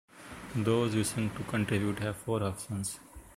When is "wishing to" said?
0.95-1.43